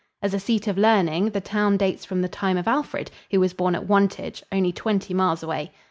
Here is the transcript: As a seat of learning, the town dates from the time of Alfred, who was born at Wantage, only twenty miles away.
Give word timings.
As 0.23 0.33
a 0.33 0.39
seat 0.39 0.65
of 0.67 0.79
learning, 0.79 1.29
the 1.29 1.39
town 1.41 1.77
dates 1.77 2.05
from 2.05 2.23
the 2.23 2.27
time 2.27 2.57
of 2.57 2.67
Alfred, 2.67 3.11
who 3.29 3.39
was 3.39 3.53
born 3.53 3.75
at 3.75 3.87
Wantage, 3.87 4.41
only 4.51 4.71
twenty 4.71 5.13
miles 5.13 5.43
away. 5.43 5.71